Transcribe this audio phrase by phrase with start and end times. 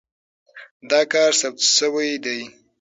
[0.89, 2.39] دا کار ثبت شوی دی.